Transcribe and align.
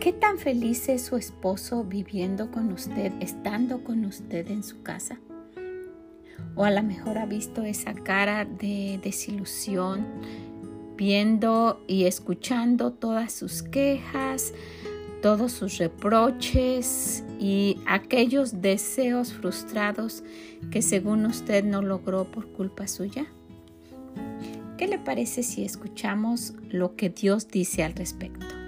¿Qué 0.00 0.14
tan 0.14 0.38
feliz 0.38 0.88
es 0.88 1.02
su 1.02 1.18
esposo 1.18 1.84
viviendo 1.84 2.50
con 2.50 2.72
usted, 2.72 3.12
estando 3.20 3.84
con 3.84 4.06
usted 4.06 4.50
en 4.50 4.62
su 4.62 4.82
casa? 4.82 5.20
O 6.54 6.64
a 6.64 6.70
lo 6.70 6.82
mejor 6.82 7.18
ha 7.18 7.26
visto 7.26 7.64
esa 7.64 7.92
cara 7.92 8.46
de 8.46 8.98
desilusión, 9.02 10.06
viendo 10.96 11.84
y 11.86 12.04
escuchando 12.04 12.94
todas 12.94 13.34
sus 13.34 13.62
quejas, 13.62 14.54
todos 15.20 15.52
sus 15.52 15.76
reproches 15.76 17.22
y 17.38 17.76
aquellos 17.86 18.62
deseos 18.62 19.34
frustrados 19.34 20.24
que 20.70 20.80
según 20.80 21.26
usted 21.26 21.62
no 21.62 21.82
logró 21.82 22.24
por 22.24 22.50
culpa 22.52 22.88
suya. 22.88 23.26
¿Qué 24.78 24.88
le 24.88 24.98
parece 24.98 25.42
si 25.42 25.62
escuchamos 25.62 26.54
lo 26.70 26.96
que 26.96 27.10
Dios 27.10 27.48
dice 27.48 27.82
al 27.82 27.92
respecto? 27.92 28.59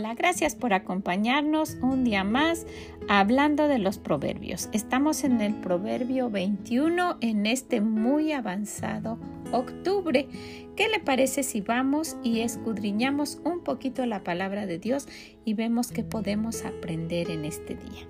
Gracias 0.00 0.54
por 0.54 0.72
acompañarnos 0.72 1.76
un 1.82 2.04
día 2.04 2.24
más 2.24 2.66
hablando 3.08 3.68
de 3.68 3.78
los 3.78 3.98
proverbios. 3.98 4.70
Estamos 4.72 5.24
en 5.24 5.40
el 5.42 5.54
proverbio 5.54 6.30
21 6.30 7.18
en 7.20 7.44
este 7.44 7.82
muy 7.82 8.32
avanzado 8.32 9.18
octubre. 9.52 10.26
¿Qué 10.74 10.88
le 10.88 11.00
parece 11.00 11.42
si 11.42 11.60
vamos 11.60 12.16
y 12.22 12.40
escudriñamos 12.40 13.40
un 13.44 13.60
poquito 13.60 14.06
la 14.06 14.24
palabra 14.24 14.64
de 14.66 14.78
Dios 14.78 15.06
y 15.44 15.52
vemos 15.52 15.92
qué 15.92 16.02
podemos 16.02 16.64
aprender 16.64 17.30
en 17.30 17.44
este 17.44 17.76
día? 17.76 18.06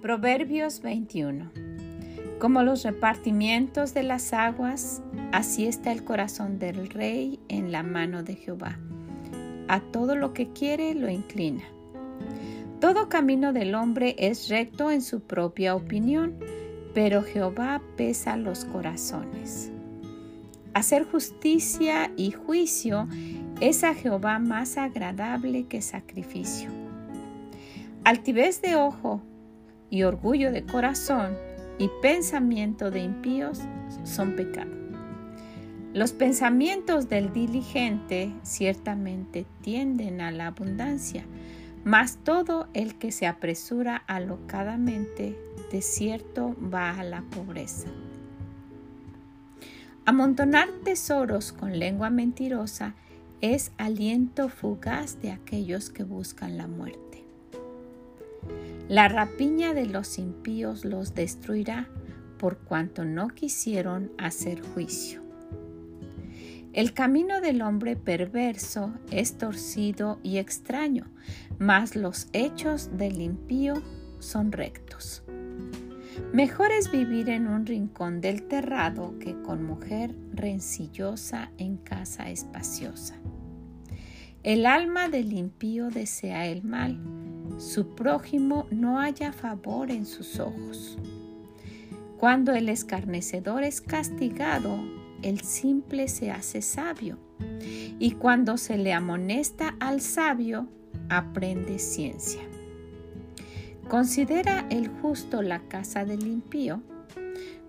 Proverbios 0.00 0.80
21 0.80 1.67
como 2.38 2.62
los 2.62 2.84
repartimientos 2.84 3.94
de 3.94 4.02
las 4.02 4.32
aguas, 4.32 5.02
así 5.32 5.66
está 5.66 5.92
el 5.92 6.04
corazón 6.04 6.58
del 6.58 6.88
rey 6.88 7.40
en 7.48 7.72
la 7.72 7.82
mano 7.82 8.22
de 8.22 8.36
Jehová. 8.36 8.78
A 9.66 9.80
todo 9.80 10.14
lo 10.14 10.32
que 10.32 10.52
quiere 10.52 10.94
lo 10.94 11.10
inclina. 11.10 11.64
Todo 12.80 13.08
camino 13.08 13.52
del 13.52 13.74
hombre 13.74 14.14
es 14.18 14.48
recto 14.48 14.90
en 14.90 15.02
su 15.02 15.20
propia 15.20 15.74
opinión, 15.74 16.36
pero 16.94 17.22
Jehová 17.22 17.82
pesa 17.96 18.36
los 18.36 18.64
corazones. 18.64 19.72
Hacer 20.74 21.04
justicia 21.04 22.12
y 22.16 22.30
juicio 22.30 23.08
es 23.60 23.82
a 23.82 23.94
Jehová 23.94 24.38
más 24.38 24.78
agradable 24.78 25.66
que 25.66 25.82
sacrificio. 25.82 26.70
Altivez 28.04 28.62
de 28.62 28.76
ojo 28.76 29.20
y 29.90 30.04
orgullo 30.04 30.52
de 30.52 30.64
corazón 30.64 31.47
y 31.78 31.88
pensamiento 32.02 32.90
de 32.90 33.00
impíos 33.00 33.60
son 34.04 34.36
pecado. 34.36 34.70
Los 35.94 36.12
pensamientos 36.12 37.08
del 37.08 37.32
diligente 37.32 38.32
ciertamente 38.42 39.46
tienden 39.62 40.20
a 40.20 40.30
la 40.30 40.48
abundancia, 40.48 41.24
mas 41.84 42.18
todo 42.22 42.68
el 42.74 42.96
que 42.96 43.10
se 43.10 43.26
apresura 43.26 43.96
alocadamente 44.06 45.38
de 45.72 45.82
cierto 45.82 46.54
va 46.72 46.90
a 46.90 47.04
la 47.04 47.22
pobreza. 47.22 47.88
Amontonar 50.04 50.68
tesoros 50.84 51.52
con 51.52 51.78
lengua 51.78 52.10
mentirosa 52.10 52.94
es 53.40 53.72
aliento 53.78 54.48
fugaz 54.48 55.20
de 55.22 55.32
aquellos 55.32 55.90
que 55.90 56.04
buscan 56.04 56.56
la 56.58 56.66
muerte. 56.66 57.07
La 58.88 59.08
rapiña 59.08 59.74
de 59.74 59.86
los 59.86 60.18
impíos 60.18 60.84
los 60.84 61.14
destruirá 61.14 61.88
por 62.38 62.58
cuanto 62.58 63.04
no 63.04 63.28
quisieron 63.28 64.12
hacer 64.16 64.62
juicio. 64.62 65.22
El 66.72 66.92
camino 66.92 67.40
del 67.40 67.62
hombre 67.62 67.96
perverso 67.96 68.94
es 69.10 69.36
torcido 69.36 70.20
y 70.22 70.38
extraño, 70.38 71.06
mas 71.58 71.96
los 71.96 72.28
hechos 72.32 72.96
del 72.96 73.20
impío 73.20 73.82
son 74.20 74.52
rectos. 74.52 75.22
Mejor 76.32 76.70
es 76.72 76.90
vivir 76.90 77.30
en 77.30 77.48
un 77.48 77.66
rincón 77.66 78.20
del 78.20 78.42
terrado 78.44 79.18
que 79.18 79.40
con 79.42 79.64
mujer 79.64 80.14
rencillosa 80.32 81.50
en 81.58 81.78
casa 81.78 82.30
espaciosa. 82.30 83.16
El 84.42 84.66
alma 84.66 85.08
del 85.08 85.32
impío 85.32 85.88
desea 85.88 86.46
el 86.46 86.62
mal, 86.62 87.00
su 87.58 87.88
prójimo 87.88 88.66
no 88.70 89.00
haya 89.00 89.32
favor 89.32 89.90
en 89.90 90.06
sus 90.06 90.38
ojos. 90.40 90.96
Cuando 92.16 92.52
el 92.52 92.68
escarnecedor 92.68 93.64
es 93.64 93.80
castigado, 93.80 94.78
el 95.22 95.40
simple 95.40 96.08
se 96.08 96.30
hace 96.30 96.62
sabio, 96.62 97.18
y 97.98 98.12
cuando 98.12 98.56
se 98.56 98.78
le 98.78 98.92
amonesta 98.92 99.74
al 99.80 100.00
sabio, 100.00 100.68
aprende 101.08 101.78
ciencia. 101.78 102.42
Considera 103.88 104.66
el 104.70 104.88
justo 104.88 105.42
la 105.42 105.60
casa 105.60 106.04
del 106.04 106.26
impío, 106.26 106.82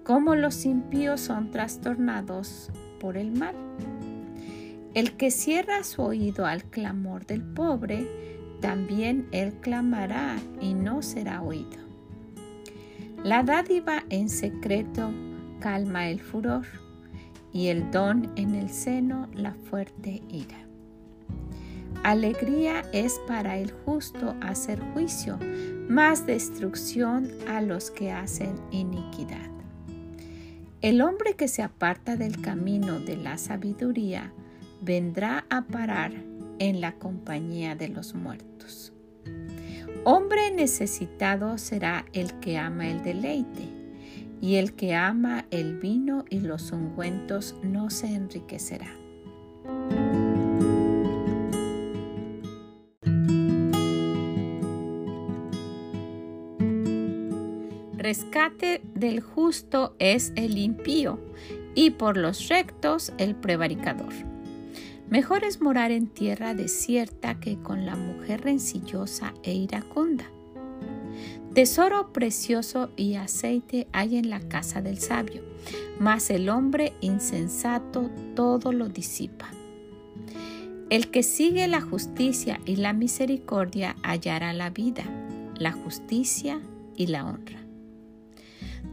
como 0.03 0.35
los 0.35 0.65
impíos 0.65 1.21
son 1.21 1.51
trastornados 1.51 2.69
por 2.99 3.17
el 3.17 3.31
mal. 3.31 3.55
El 4.93 5.13
que 5.13 5.31
cierra 5.31 5.83
su 5.83 6.01
oído 6.01 6.45
al 6.45 6.63
clamor 6.63 7.25
del 7.25 7.43
pobre, 7.43 8.28
también 8.61 9.27
él 9.31 9.53
clamará 9.61 10.37
y 10.61 10.73
no 10.73 11.01
será 11.01 11.41
oído. 11.41 11.77
La 13.23 13.43
dádiva 13.43 14.03
en 14.09 14.29
secreto 14.29 15.11
calma 15.59 16.09
el 16.09 16.21
furor 16.21 16.65
y 17.51 17.67
el 17.67 17.91
don 17.91 18.31
en 18.35 18.55
el 18.55 18.69
seno 18.69 19.27
la 19.33 19.53
fuerte 19.53 20.21
ira. 20.29 20.57
Alegría 22.03 22.83
es 22.93 23.19
para 23.27 23.57
el 23.57 23.71
justo 23.71 24.35
hacer 24.41 24.79
juicio, 24.93 25.37
más 25.89 26.25
destrucción 26.25 27.29
a 27.47 27.61
los 27.61 27.91
que 27.91 28.11
hacen 28.11 28.55
iniquidad. 28.71 29.49
El 30.81 31.01
hombre 31.01 31.33
que 31.33 31.49
se 31.49 31.61
aparta 31.61 32.15
del 32.15 32.39
camino 32.39 33.01
de 33.01 33.17
la 33.17 33.37
sabiduría 33.37 34.31
vendrá 34.81 35.45
a 35.49 35.63
parar 35.63 36.28
en 36.59 36.81
la 36.81 36.93
compañía 36.93 37.75
de 37.75 37.89
los 37.89 38.13
muertos. 38.13 38.93
Hombre 40.05 40.51
necesitado 40.51 41.57
será 41.57 42.05
el 42.13 42.39
que 42.39 42.57
ama 42.57 42.89
el 42.89 43.03
deleite, 43.03 43.67
y 44.41 44.55
el 44.55 44.73
que 44.73 44.95
ama 44.95 45.45
el 45.51 45.77
vino 45.77 46.23
y 46.29 46.39
los 46.39 46.71
ungüentos 46.71 47.55
no 47.63 47.89
se 47.89 48.07
enriquecerá. 48.13 48.93
Rescate 57.97 58.81
del 58.95 59.19
justo 59.19 59.95
es 59.99 60.31
el 60.35 60.57
impío, 60.57 61.19
y 61.75 61.91
por 61.91 62.17
los 62.17 62.47
rectos 62.47 63.13
el 63.17 63.35
prevaricador. 63.35 64.28
Mejor 65.09 65.43
es 65.43 65.59
morar 65.59 65.91
en 65.91 66.07
tierra 66.07 66.53
desierta 66.53 67.39
que 67.39 67.57
con 67.57 67.85
la 67.85 67.95
mujer 67.95 68.41
rencillosa 68.41 69.33
e 69.43 69.53
iracunda. 69.53 70.25
Tesoro 71.53 72.13
precioso 72.13 72.91
y 72.95 73.15
aceite 73.15 73.87
hay 73.91 74.17
en 74.17 74.29
la 74.29 74.39
casa 74.39 74.81
del 74.81 74.99
sabio, 74.99 75.41
mas 75.99 76.29
el 76.29 76.47
hombre 76.47 76.93
insensato 77.01 78.11
todo 78.35 78.71
lo 78.71 78.87
disipa. 78.87 79.49
El 80.91 81.09
que 81.09 81.23
sigue 81.23 81.67
la 81.67 81.81
justicia 81.81 82.59
y 82.65 82.75
la 82.75 82.93
misericordia 82.93 83.95
hallará 84.03 84.53
la 84.53 84.69
vida, 84.69 85.03
la 85.57 85.71
justicia 85.71 86.61
y 86.95 87.07
la 87.07 87.25
honra. 87.25 87.68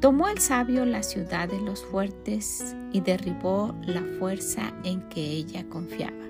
Tomó 0.06 0.28
el 0.28 0.38
sabio 0.38 0.84
la 0.84 1.02
ciudad 1.02 1.48
de 1.48 1.60
los 1.60 1.84
fuertes 1.84 2.76
y 2.92 3.00
derribó 3.00 3.74
la 3.82 4.04
fuerza 4.20 4.72
en 4.84 5.00
que 5.08 5.20
ella 5.20 5.68
confiaba. 5.68 6.24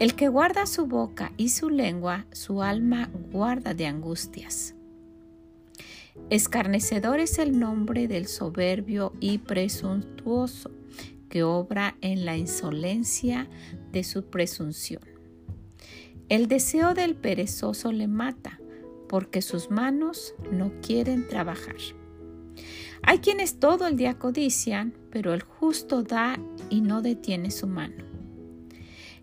El 0.00 0.16
que 0.16 0.26
guarda 0.26 0.66
su 0.66 0.88
boca 0.88 1.30
y 1.36 1.50
su 1.50 1.70
lengua, 1.70 2.26
su 2.32 2.60
alma 2.60 3.08
guarda 3.30 3.72
de 3.72 3.86
angustias. 3.86 4.74
Escarnecedor 6.28 7.20
es 7.20 7.38
el 7.38 7.56
nombre 7.60 8.08
del 8.08 8.26
soberbio 8.26 9.12
y 9.20 9.38
presuntuoso, 9.38 10.72
que 11.28 11.44
obra 11.44 11.96
en 12.00 12.24
la 12.24 12.36
insolencia 12.36 13.48
de 13.92 14.02
su 14.02 14.24
presunción. 14.24 15.02
El 16.28 16.48
deseo 16.48 16.94
del 16.94 17.14
perezoso 17.14 17.92
le 17.92 18.08
mata, 18.08 18.58
porque 19.08 19.40
sus 19.40 19.70
manos 19.70 20.34
no 20.50 20.72
quieren 20.80 21.28
trabajar. 21.28 21.76
Hay 23.06 23.18
quienes 23.18 23.60
todo 23.60 23.86
el 23.86 23.96
día 23.98 24.18
codician, 24.18 24.94
pero 25.10 25.34
el 25.34 25.42
justo 25.42 26.02
da 26.02 26.38
y 26.70 26.80
no 26.80 27.02
detiene 27.02 27.50
su 27.50 27.66
mano. 27.66 28.02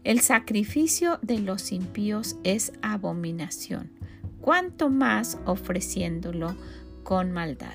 El 0.03 0.19
sacrificio 0.21 1.17
de 1.23 1.39
los 1.39 1.71
impíos 1.71 2.35
es 2.43 2.73
abominación, 2.83 3.91
cuanto 4.39 4.89
más 4.89 5.39
ofreciéndolo 5.45 6.55
con 7.03 7.31
maldad. 7.31 7.73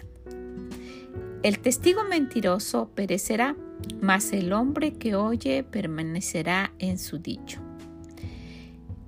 El 1.43 1.58
testigo 1.58 2.05
mentiroso 2.05 2.91
perecerá, 2.94 3.56
mas 4.00 4.32
el 4.32 4.53
hombre 4.53 4.93
que 4.93 5.17
oye 5.17 5.64
permanecerá 5.64 6.73
en 6.79 6.99
su 6.99 7.19
dicho. 7.19 7.61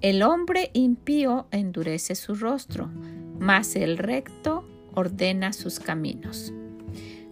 El 0.00 0.22
hombre 0.22 0.70
impío 0.74 1.46
endurece 1.52 2.16
su 2.16 2.34
rostro, 2.34 2.90
mas 3.38 3.76
el 3.76 3.98
recto 3.98 4.64
ordena 4.94 5.52
sus 5.52 5.80
caminos. 5.80 6.52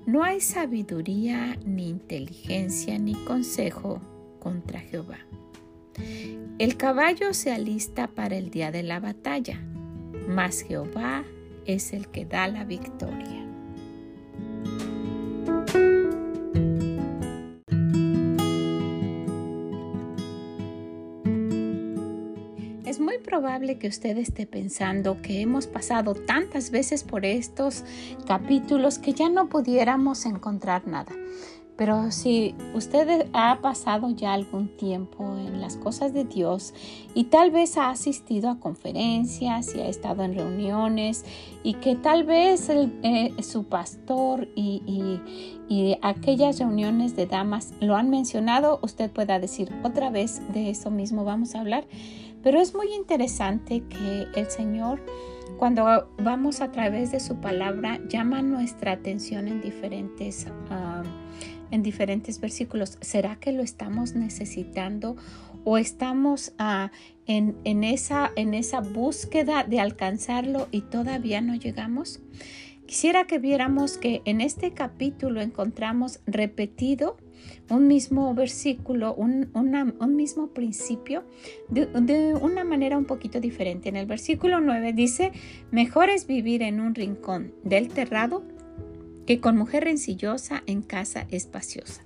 No 0.06 0.22
hay 0.22 0.40
sabiduría, 0.40 1.58
ni 1.64 1.88
inteligencia, 1.88 2.96
ni 2.96 3.14
consejo 3.24 4.00
contra 4.38 4.78
Jehová. 4.78 5.18
El 6.60 6.76
caballo 6.76 7.34
se 7.34 7.50
alista 7.50 8.06
para 8.06 8.36
el 8.36 8.50
día 8.50 8.70
de 8.70 8.84
la 8.84 9.00
batalla, 9.00 9.60
mas 10.28 10.62
Jehová 10.62 11.24
es 11.64 11.92
el 11.92 12.06
que 12.06 12.24
da 12.24 12.46
la 12.46 12.62
victoria. 12.62 13.35
Probable 23.26 23.78
que 23.78 23.88
usted 23.88 24.16
esté 24.16 24.46
pensando 24.46 25.20
que 25.20 25.42
hemos 25.42 25.66
pasado 25.66 26.14
tantas 26.14 26.70
veces 26.70 27.04
por 27.04 27.26
estos 27.26 27.84
capítulos 28.26 28.98
que 28.98 29.12
ya 29.12 29.28
no 29.28 29.48
pudiéramos 29.48 30.24
encontrar 30.24 30.86
nada. 30.86 31.12
Pero 31.76 32.10
si 32.10 32.54
usted 32.74 33.28
ha 33.34 33.60
pasado 33.60 34.08
ya 34.10 34.32
algún 34.32 34.74
tiempo 34.78 35.36
en 35.36 35.60
las 35.60 35.76
cosas 35.76 36.14
de 36.14 36.24
Dios 36.24 36.72
y 37.14 37.24
tal 37.24 37.50
vez 37.50 37.76
ha 37.76 37.90
asistido 37.90 38.48
a 38.48 38.58
conferencias 38.58 39.74
y 39.74 39.80
ha 39.80 39.88
estado 39.88 40.22
en 40.22 40.34
reuniones 40.34 41.26
y 41.62 41.74
que 41.74 41.94
tal 41.94 42.24
vez 42.24 42.70
eh, 42.70 43.34
su 43.42 43.64
pastor 43.64 44.48
y, 44.54 45.20
y 45.68 45.98
aquellas 46.00 46.58
reuniones 46.58 47.14
de 47.14 47.26
damas 47.26 47.74
lo 47.80 47.96
han 47.96 48.08
mencionado, 48.08 48.80
usted 48.82 49.10
pueda 49.10 49.38
decir 49.38 49.70
otra 49.82 50.08
vez 50.08 50.40
de 50.54 50.70
eso 50.70 50.90
mismo 50.90 51.24
vamos 51.24 51.54
a 51.54 51.60
hablar. 51.60 51.84
Pero 52.46 52.60
es 52.60 52.76
muy 52.76 52.94
interesante 52.94 53.82
que 53.88 54.28
el 54.36 54.48
Señor 54.48 55.00
cuando 55.58 56.08
vamos 56.16 56.60
a 56.60 56.70
través 56.70 57.10
de 57.10 57.18
su 57.18 57.40
palabra 57.40 57.98
llama 58.08 58.40
nuestra 58.40 58.92
atención 58.92 59.48
en 59.48 59.60
diferentes 59.60 60.46
uh, 60.70 61.04
en 61.72 61.82
diferentes 61.82 62.40
versículos. 62.40 62.98
¿Será 63.00 63.34
que 63.34 63.50
lo 63.50 63.64
estamos 63.64 64.14
necesitando 64.14 65.16
o 65.64 65.76
estamos 65.76 66.52
ah, 66.56 66.92
en, 67.26 67.56
en, 67.64 67.82
esa, 67.82 68.30
en 68.36 68.54
esa 68.54 68.80
búsqueda 68.80 69.64
de 69.64 69.80
alcanzarlo 69.80 70.68
y 70.70 70.82
todavía 70.82 71.40
no 71.40 71.56
llegamos? 71.56 72.20
Quisiera 72.86 73.26
que 73.26 73.40
viéramos 73.40 73.98
que 73.98 74.22
en 74.24 74.40
este 74.40 74.70
capítulo 74.70 75.40
encontramos 75.40 76.20
repetido 76.26 77.16
un 77.70 77.86
mismo 77.86 78.34
versículo, 78.34 79.14
un, 79.14 79.50
un 79.54 80.16
mismo 80.16 80.48
principio 80.48 81.24
de, 81.68 81.86
una 82.40 82.64
manera 82.64 82.96
un 82.98 83.04
poquito 83.04 83.40
diferente. 83.40 83.88
En 83.88 83.96
el 83.96 84.06
versículo 84.06 84.60
9 84.60 84.92
dice, 84.92 85.32
mejor 85.70 86.10
es 86.10 86.26
vivir 86.26 86.62
en 86.62 86.80
un 86.80 86.94
rincón 86.94 87.52
del 87.64 87.88
terrado 87.88 88.42
que 89.26 89.40
con 89.40 89.56
mujer 89.56 89.84
rencillosa 89.84 90.62
en 90.66 90.82
casa 90.82 91.26
espaciosa. 91.30 92.04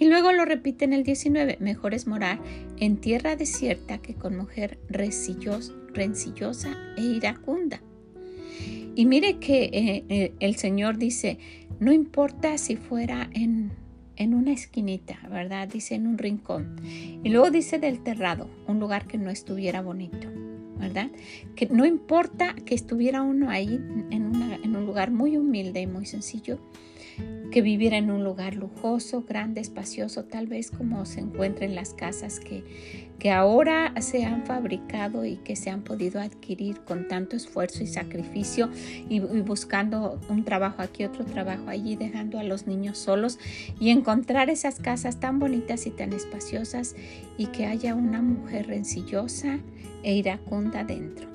Y 0.00 0.08
luego 0.08 0.32
lo 0.32 0.44
repite 0.44 0.84
en 0.84 0.92
el 0.92 1.02
19, 1.02 1.58
mejor 1.60 1.92
es 1.92 2.06
morar 2.06 2.38
en 2.78 2.98
tierra 2.98 3.34
desierta 3.34 3.98
que 3.98 4.14
con 4.14 4.36
mujer 4.36 4.78
rencillosa 4.88 6.76
e 6.96 7.02
iracunda. 7.02 7.80
Y 8.94 9.06
mire 9.06 9.38
que 9.38 9.64
eh, 9.64 10.04
eh, 10.08 10.32
el 10.40 10.56
Señor 10.56 10.98
dice, 10.98 11.38
no 11.80 11.92
importa 11.92 12.58
si 12.58 12.76
fuera 12.76 13.30
en, 13.32 13.70
en 14.18 14.34
una 14.34 14.52
esquinita, 14.52 15.16
¿verdad? 15.30 15.68
Dice 15.68 15.94
en 15.94 16.06
un 16.06 16.18
rincón. 16.18 16.76
Y 17.24 17.28
luego 17.30 17.50
dice 17.50 17.78
del 17.78 18.02
terrado, 18.02 18.50
un 18.66 18.80
lugar 18.80 19.06
que 19.06 19.16
no 19.16 19.30
estuviera 19.30 19.80
bonito. 19.80 20.28
¿Verdad? 20.78 21.10
Que 21.54 21.66
no 21.66 21.84
importa 21.84 22.54
que 22.54 22.74
estuviera 22.74 23.22
uno 23.22 23.50
ahí 23.50 23.80
en, 24.10 24.76
un 24.76 24.86
lugar 24.86 25.10
muy 25.10 25.36
humilde 25.36 25.80
y 25.80 25.86
muy 25.86 26.06
sencillo, 26.06 26.58
que 27.50 27.62
viviera 27.62 27.96
en 27.96 28.10
un 28.10 28.24
lugar 28.24 28.54
lujoso, 28.54 29.22
grande, 29.22 29.60
espacioso, 29.60 30.24
tal 30.24 30.46
vez 30.46 30.70
como 30.70 31.04
se 31.04 31.20
encuentra 31.20 31.64
en 31.64 31.74
las 31.74 31.94
casas 31.94 32.40
que, 32.40 32.64
que 33.18 33.32
ahora 33.32 33.92
se 34.00 34.24
han 34.24 34.44
fabricado 34.44 35.24
y 35.24 35.36
que 35.36 35.56
se 35.56 35.70
han 35.70 35.82
podido 35.82 36.20
adquirir 36.20 36.80
con 36.80 37.08
tanto 37.08 37.36
esfuerzo 37.36 37.82
y 37.82 37.86
sacrificio 37.86 38.70
y, 39.08 39.20
buscando 39.20 40.20
un 40.28 40.44
trabajo 40.44 40.82
aquí, 40.82 41.04
otro 41.04 41.24
trabajo 41.24 41.68
allí, 41.68 41.96
dejando 41.96 42.38
a 42.38 42.44
los 42.44 42.66
niños 42.66 42.96
solos 42.98 43.38
y 43.80 43.90
encontrar 43.90 44.50
esas 44.50 44.78
casas 44.78 45.18
tan 45.18 45.38
bonitas 45.38 45.86
y 45.86 45.90
tan 45.90 46.12
espaciosas 46.12 46.94
y 47.36 47.46
que 47.46 47.66
haya 47.66 47.94
una 47.94 48.22
mujer 48.22 48.68
rencillosa 48.68 49.58
e 50.04 50.14
iracunda 50.14 50.67
dentro. 50.70 51.28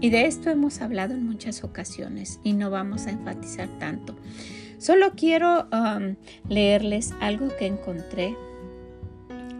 Y 0.00 0.10
de 0.10 0.26
esto 0.26 0.50
hemos 0.50 0.82
hablado 0.82 1.14
en 1.14 1.24
muchas 1.24 1.64
ocasiones 1.64 2.38
y 2.44 2.52
no 2.52 2.70
vamos 2.70 3.06
a 3.06 3.10
enfatizar 3.10 3.68
tanto. 3.78 4.14
Solo 4.78 5.12
quiero 5.16 5.68
um, 5.72 6.16
leerles 6.48 7.12
algo 7.20 7.48
que 7.58 7.66
encontré 7.66 8.36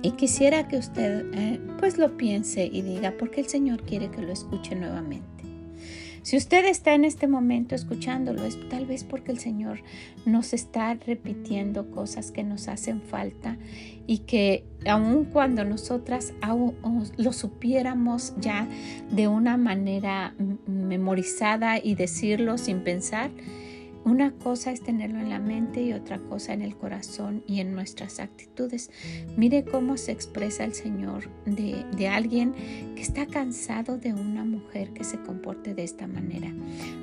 y 0.02 0.12
quisiera 0.12 0.68
que 0.68 0.76
usted 0.76 1.25
eh, 1.35 1.61
pues 1.78 1.97
lo 1.99 2.16
piense 2.16 2.66
y 2.66 2.83
diga 2.83 3.14
porque 3.18 3.40
el 3.40 3.49
Señor 3.49 3.83
quiere 3.83 4.11
que 4.11 4.23
lo 4.23 4.33
escuche 4.33 4.75
nuevamente. 4.75 5.36
Si 6.26 6.37
usted 6.37 6.66
está 6.66 6.92
en 6.95 7.04
este 7.04 7.28
momento 7.28 7.76
escuchándolo, 7.76 8.42
es 8.42 8.59
tal 8.68 8.85
vez 8.85 9.04
porque 9.04 9.30
el 9.30 9.38
Señor 9.38 9.85
nos 10.25 10.54
está 10.54 10.92
repitiendo 10.95 11.92
cosas 11.92 12.33
que 12.33 12.42
nos 12.42 12.66
hacen 12.66 13.00
falta 13.00 13.59
y 14.09 14.18
que 14.18 14.64
aun 14.88 15.26
cuando 15.26 15.64
nosotras 15.64 16.35
lo 17.16 17.33
supiéramos 17.33 18.35
ya 18.40 18.66
de 19.09 19.28
una 19.28 19.56
manera 19.56 20.35
memorizada 20.66 21.78
y 21.78 21.95
decirlo 21.95 22.59
sin 22.59 22.80
pensar, 22.80 23.30
una 24.06 24.30
cosa 24.30 24.70
es 24.70 24.82
tenerlo 24.82 25.18
en 25.18 25.30
la 25.30 25.40
mente 25.40 25.82
y 25.82 25.92
otra 25.92 26.20
cosa 26.20 26.52
en 26.52 26.62
el 26.62 26.76
corazón 26.76 27.42
y 27.48 27.58
en 27.58 27.75
nuestras 27.75 28.20
actitudes. 28.20 28.88
Mire 29.36 29.64
cómo 29.64 29.96
se 29.96 30.12
expresa 30.12 30.62
el 30.62 30.75
Señor 30.75 31.28
de, 31.44 32.06
alguien 32.06 32.54
que 32.94 33.02
está 33.02 33.26
cansado 33.26 33.98
de 33.98 34.14
una 34.14 34.44
mujer 34.44 34.92
que 34.92 35.02
se 35.02 35.20
comporte 35.20 35.75
de 35.75 35.82
esta 35.82 36.06
manera, 36.06 36.54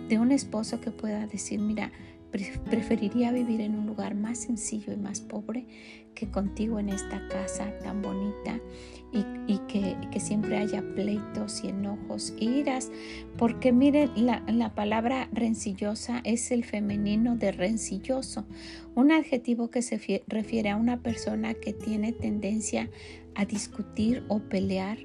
de 0.07 0.17
un 0.17 0.31
esposo 0.31 0.79
que 0.79 0.91
pueda 0.91 1.27
decir, 1.27 1.59
mira, 1.59 1.91
preferiría 2.31 3.33
vivir 3.33 3.59
en 3.59 3.75
un 3.75 3.85
lugar 3.85 4.15
más 4.15 4.37
sencillo 4.37 4.93
y 4.93 4.97
más 4.97 5.19
pobre 5.19 5.67
que 6.15 6.31
contigo 6.31 6.79
en 6.79 6.87
esta 6.87 7.27
casa 7.27 7.77
tan 7.79 8.01
bonita 8.01 8.61
que, 10.13 10.19
siempre 10.19 10.57
haya 10.57 10.83
pleitos 10.95 11.63
y 11.63 11.69
enojos, 11.69 12.33
iras, 12.39 12.91
porque 13.37 13.71
miren, 13.71 14.11
la, 14.15 14.43
la 14.47 14.75
palabra 14.75 15.27
rencillosa 15.31 16.21
es 16.23 16.51
el 16.51 16.63
femenino 16.63 17.35
de 17.35 17.51
rencilloso, 17.51 18.45
un 18.93 19.11
adjetivo 19.11 19.71
que 19.71 19.81
se 19.81 20.23
refiere 20.27 20.69
a 20.69 20.77
una 20.77 21.01
persona 21.01 21.55
que 21.55 21.73
tiene 21.73 22.13
tendencia 22.13 22.89
a 23.33 23.45
discutir 23.45 24.23
o 24.27 24.39
pelear 24.39 24.99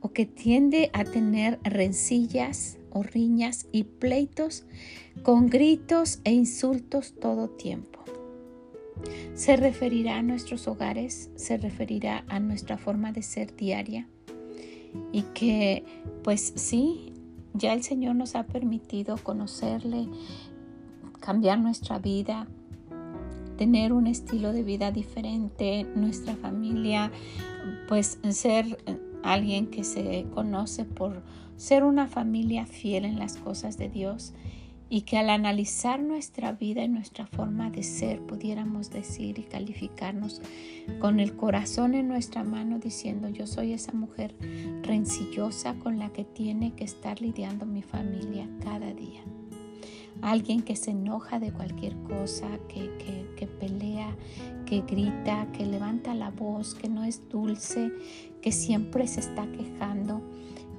o 0.00 0.12
que 0.12 0.26
tiende 0.26 0.90
a 0.92 1.04
tener 1.04 1.58
rencillas 1.62 2.76
o 2.90 3.02
riñas 3.02 3.66
y 3.72 3.84
pleitos 3.84 4.66
con 5.22 5.48
gritos 5.48 6.20
e 6.24 6.32
insultos 6.32 7.14
todo 7.18 7.48
tiempo. 7.48 8.00
Se 9.34 9.56
referirá 9.56 10.18
a 10.18 10.22
nuestros 10.22 10.68
hogares, 10.68 11.30
se 11.34 11.56
referirá 11.56 12.24
a 12.28 12.38
nuestra 12.38 12.76
forma 12.76 13.12
de 13.12 13.22
ser 13.22 13.56
diaria 13.56 14.08
y 15.12 15.22
que 15.34 15.84
pues 16.22 16.52
sí, 16.56 17.12
ya 17.52 17.72
el 17.72 17.82
Señor 17.82 18.16
nos 18.16 18.34
ha 18.34 18.44
permitido 18.44 19.16
conocerle, 19.16 20.08
cambiar 21.20 21.58
nuestra 21.58 21.98
vida, 21.98 22.46
tener 23.56 23.92
un 23.92 24.06
estilo 24.06 24.52
de 24.52 24.62
vida 24.62 24.90
diferente, 24.90 25.86
nuestra 25.94 26.34
familia 26.36 27.12
pues 27.88 28.18
ser 28.30 28.78
alguien 29.22 29.68
que 29.68 29.84
se 29.84 30.26
conoce 30.34 30.84
por 30.84 31.22
ser 31.56 31.84
una 31.84 32.08
familia 32.08 32.66
fiel 32.66 33.04
en 33.04 33.18
las 33.18 33.36
cosas 33.36 33.78
de 33.78 33.88
Dios 33.88 34.32
y 34.88 35.02
que 35.02 35.18
al 35.18 35.30
analizar 35.30 36.02
nuestra 36.02 36.52
vida 36.52 36.84
y 36.84 36.88
nuestra 36.88 37.26
forma 37.26 37.70
de 37.70 37.82
ser 37.82 38.20
pudiéramos 38.20 38.90
decir 38.90 39.38
y 39.38 39.42
calificarnos 39.42 40.42
con 41.00 41.20
el 41.20 41.36
corazón 41.36 41.94
en 41.94 42.08
nuestra 42.08 42.44
mano 42.44 42.78
diciendo 42.78 43.28
yo 43.28 43.46
soy 43.46 43.72
esa 43.72 43.92
mujer 43.92 44.34
rencillosa 44.82 45.74
con 45.74 45.98
la 45.98 46.10
que 46.12 46.24
tiene 46.24 46.74
que 46.74 46.84
estar 46.84 47.20
lidiando 47.20 47.66
mi 47.66 47.82
familia 47.82 48.48
cada 48.62 48.92
día. 48.92 49.22
Alguien 50.22 50.62
que 50.62 50.76
se 50.76 50.92
enoja 50.92 51.38
de 51.38 51.52
cualquier 51.52 51.96
cosa, 52.02 52.48
que, 52.68 52.90
que 53.36 53.46
pelea, 53.46 54.16
que 54.64 54.80
grita, 54.82 55.48
que 55.52 55.66
levanta 55.66 56.14
la 56.14 56.30
voz, 56.30 56.74
que 56.74 56.88
no 56.88 57.04
es 57.04 57.28
dulce, 57.28 57.92
que 58.40 58.52
siempre 58.52 59.06
se 59.06 59.20
está 59.20 59.46
quejando 59.50 60.22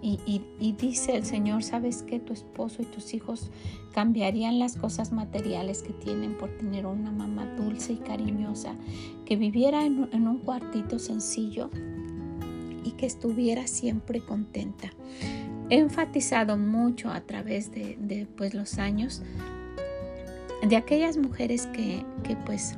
y, 0.08 0.76
dice 0.80 1.16
el 1.16 1.26
Señor, 1.26 1.64
¿sabes 1.64 2.04
que 2.04 2.20
Tu 2.20 2.34
esposo 2.34 2.84
y 2.84 2.86
tus 2.86 3.14
hijos 3.16 3.50
cambiarían 3.92 4.60
las 4.60 4.78
cosas 4.78 5.12
materiales 5.12 5.82
que 5.82 5.94
tienen 5.94 6.38
por 6.38 6.56
tener 6.58 6.86
una 6.86 7.12
mamá 7.12 7.46
dulce 7.56 7.94
y 7.94 7.98
cariñosa, 7.98 8.76
que 9.26 9.36
viviera 9.36 9.84
en, 9.86 10.28
un 10.28 10.38
cuartito 10.40 11.00
sencillo 11.00 11.72
y 12.84 12.92
que 12.92 13.08
estuviera 13.08 13.66
siempre 13.66 14.20
contenta. 14.22 14.92
He 15.70 15.80
enfatizado 15.80 16.56
mucho 16.58 17.10
a 17.10 17.22
través 17.22 17.72
de, 17.72 18.28
pues, 18.38 18.54
los 18.54 18.78
años 18.78 19.24
de 20.62 20.76
aquellas 20.76 21.18
mujeres 21.18 21.66
que, 21.68 22.06
que 22.24 22.36
pues 22.36 22.78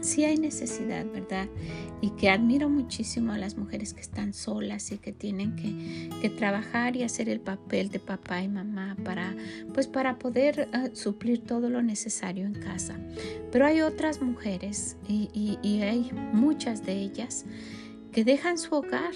sí 0.00 0.24
hay 0.24 0.36
necesidad, 0.36 1.06
¿verdad? 1.06 1.48
Y 2.00 2.10
que 2.10 2.30
admiro 2.30 2.68
muchísimo 2.68 3.32
a 3.32 3.38
las 3.38 3.56
mujeres 3.56 3.94
que 3.94 4.00
están 4.00 4.32
solas 4.32 4.92
y 4.92 4.98
que 4.98 5.12
tienen 5.12 5.56
que, 5.56 6.30
trabajar 6.30 6.96
y 6.96 7.02
hacer 7.02 7.28
el 7.28 7.40
papel 7.40 7.90
de 7.90 7.98
papá 7.98 8.42
y 8.42 8.48
mamá 8.48 8.96
para, 9.04 9.34
pues 9.74 9.86
para 9.86 10.18
poder 10.18 10.68
eh, 10.72 10.90
suplir 10.94 11.40
todo 11.44 11.68
lo 11.68 11.82
necesario 11.82 12.46
en 12.46 12.54
casa. 12.54 12.98
Pero 13.50 13.66
hay 13.66 13.80
otras 13.80 14.22
mujeres 14.22 14.96
y, 15.08 15.58
y 15.62 15.82
hay 15.82 16.10
muchas 16.32 16.86
de 16.86 16.92
ellas 16.92 17.44
que 18.12 18.24
dejan 18.24 18.58
su 18.58 18.74
hogar 18.74 19.14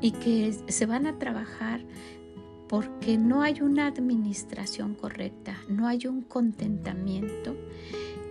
y 0.00 0.12
que 0.12 0.54
se 0.68 0.86
van 0.86 1.06
a 1.06 1.18
trabajar 1.18 1.80
porque 2.68 3.18
no 3.18 3.42
hay 3.42 3.60
una 3.60 3.86
administración 3.86 4.94
correcta, 4.94 5.56
no 5.68 5.86
hay 5.86 6.06
un 6.06 6.22
contentamiento 6.22 7.54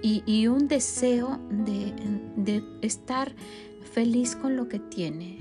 y, 0.01 0.47
un 0.47 0.67
deseo 0.67 1.39
de, 1.49 2.63
estar 2.81 3.33
feliz 3.93 4.35
con 4.35 4.55
lo 4.55 4.67
que 4.67 4.79
tiene, 4.79 5.37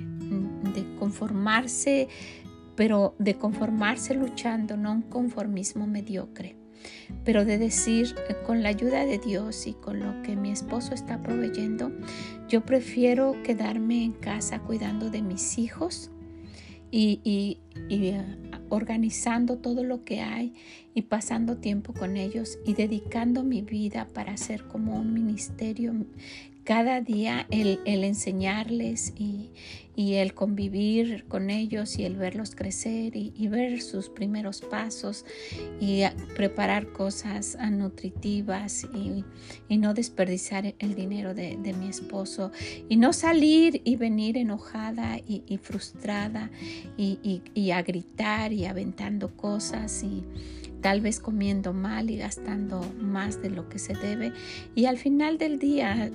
de 0.75 0.97
conformarse, 0.99 2.09
pero 2.77 3.15
de 3.19 3.37
conformarse 3.37 4.15
luchando, 4.15 4.77
no 4.77 4.93
un 4.93 5.03
conformismo 5.03 5.87
mediocre, 5.87 6.57
pero 7.25 7.45
de 7.45 7.59
decir, 7.59 8.15
eh, 8.29 8.37
con 8.47 8.63
la 8.63 8.71
ayuda 8.71 9.05
de 9.05 9.19
Dios 9.19 9.67
y 9.67 9.75
con 9.75 10.01
lo 10.01 10.23
que 10.23 10.37
mi 10.37 10.51
esposo 10.51 10.95
está 10.95 11.23
proveyendo, 11.23 11.93
yo 12.49 12.65
prefiero 12.65 13.37
quedarme 13.43 14.05
en 14.05 14.13
casa 14.13 14.61
cuidando 14.61 15.11
de 15.11 15.23
mis 15.23 15.59
hijos 15.59 16.11
y, 16.91 17.59
eh, 17.89 18.23
organizando 18.69 19.59
todo 19.59 19.85
lo 19.85 20.05
que 20.05 20.21
hay 20.21 20.55
y 20.95 21.03
pasando 21.03 21.57
tiempo 21.57 21.93
con 21.93 22.17
ellos 22.17 22.59
y 22.65 22.75
dedicando 22.75 23.43
mi 23.43 23.63
vida 23.63 24.09
para 24.13 24.33
hacer 24.33 24.65
como 24.65 24.97
un 24.97 25.13
ministerio 25.13 25.93
cada 26.71 27.01
día 27.01 27.49
el, 27.51 27.81
enseñarles 27.85 29.13
y, 29.17 29.51
el 29.97 30.35
convivir 30.35 31.25
con 31.27 31.51
ellos 31.51 31.99
y 31.99 32.05
el 32.05 32.15
verlos 32.15 32.55
crecer 32.55 33.17
y, 33.17 33.49
ver 33.49 33.83
sus 33.83 34.09
primeros 34.09 34.61
pasos 34.61 35.27
y 35.81 36.05
preparar 36.37 36.93
cosas 36.93 37.59
nutritivas 37.73 38.87
y, 38.95 39.25
no 39.79 39.95
desperdiciar 39.95 40.77
el 40.79 40.95
dinero 40.95 41.35
de, 41.35 41.59
de, 41.61 41.73
mi 41.73 41.89
esposo 41.89 42.53
y 42.89 42.97
no 42.97 43.13
salir 43.13 43.83
y 43.85 43.97
venir 43.97 44.39
enojada 44.39 45.19
y, 45.27 45.59
frustrada 45.61 46.53
y, 46.97 47.71
a 47.73 47.83
gritar 47.83 48.53
y 48.53 48.67
aventando 48.67 49.37
cosas 49.37 50.05
y 50.05 50.23
tal 50.81 51.01
vez 51.01 51.21
comiendo 51.21 51.73
mal 51.73 52.11
y 52.11 52.17
gastando 52.17 52.81
más 53.01 53.43
de 53.43 53.51
lo 53.51 53.69
que 53.69 53.79
se 53.79 53.95
debe. 53.95 54.33
Y 54.75 54.87
al 54.87 54.99
final 54.99 55.39
del 55.39 55.59
día 55.59 56.11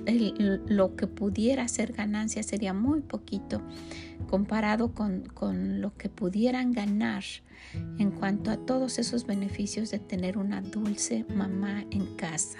lo 0.66 0.96
que 0.96 1.06
pudiera 1.06 1.66
ser 1.68 1.92
ganancia 1.92 2.42
sería 2.42 2.72
muy 2.72 3.00
poquito 3.00 3.62
comparado 4.26 4.92
con, 4.92 5.22
con 5.26 5.80
lo 5.80 5.96
que 5.96 6.08
pudieran 6.08 6.72
ganar 6.72 7.24
en 7.98 8.10
cuanto 8.10 8.50
a 8.50 8.56
todos 8.56 8.98
esos 8.98 9.26
beneficios 9.26 9.90
de 9.90 9.98
tener 9.98 10.38
una 10.38 10.60
dulce 10.60 11.24
mamá 11.34 11.84
en 11.90 12.14
casa. 12.16 12.58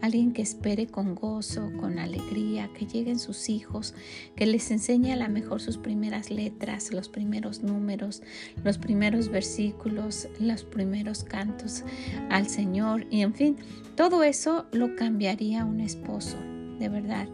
Alguien 0.00 0.32
que 0.32 0.42
espere 0.42 0.86
con 0.86 1.14
gozo, 1.14 1.72
con 1.78 1.98
alegría, 1.98 2.68
que 2.74 2.84
lleguen 2.84 3.18
sus 3.18 3.48
hijos, 3.48 3.94
que 4.36 4.44
les 4.44 4.70
enseñe 4.70 5.12
a 5.12 5.16
lo 5.16 5.28
mejor 5.30 5.62
sus 5.62 5.78
primeras 5.78 6.30
letras, 6.30 6.92
los 6.92 7.08
primeros 7.08 7.62
números, 7.62 8.22
los 8.62 8.76
primeros 8.76 9.30
versículos, 9.30 10.28
los 10.38 10.64
primeros 10.64 11.24
cantos 11.24 11.84
al 12.28 12.48
Señor. 12.48 13.06
Y 13.10 13.22
en 13.22 13.32
fin, 13.32 13.56
todo 13.96 14.24
eso 14.24 14.66
lo 14.72 14.94
cambiaría 14.94 15.64
un 15.64 15.80
esposo, 15.80 16.36
de 16.78 16.88
verdad 16.90 17.28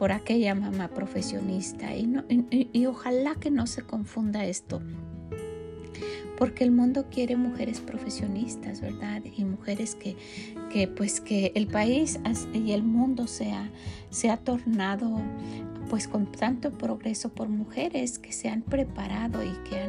por 0.00 0.12
aquella 0.12 0.54
mamá 0.54 0.88
profesionista 0.88 1.94
y, 1.94 2.10
y 2.72 2.86
ojalá 2.86 3.34
que 3.34 3.50
no 3.50 3.66
se 3.66 3.82
confunda 3.82 4.46
esto 4.46 4.80
porque 6.38 6.64
el 6.64 6.70
mundo 6.70 7.04
quiere 7.10 7.36
mujeres 7.36 7.80
profesionistas, 7.80 8.80
¿verdad? 8.80 9.20
Y 9.36 9.44
mujeres 9.44 9.94
que, 9.94 10.16
que 10.72 10.88
pues 10.88 11.20
que 11.20 11.52
el 11.54 11.66
país 11.66 12.18
y 12.54 12.72
el 12.72 12.82
mundo 12.82 13.26
sea, 13.26 13.70
se 14.08 14.30
ha 14.30 14.38
tornado 14.38 15.20
pues 15.90 16.08
con 16.08 16.32
tanto 16.32 16.70
progreso 16.70 17.28
por 17.28 17.50
mujeres 17.50 18.18
que 18.18 18.32
se 18.32 18.48
han 18.48 18.62
preparado 18.62 19.42
y 19.44 19.52
que 19.68 19.79